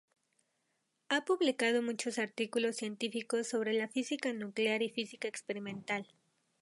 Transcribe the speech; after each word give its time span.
Ha 1.09 1.25
publicado 1.25 1.83
muchos 1.83 2.17
artículos 2.17 2.77
científicos 2.77 3.47
sobre 3.47 3.87
física 3.87 4.33
nuclear 4.33 4.81
y 4.81 4.89
física 4.89 5.27
experimental. 5.27 6.07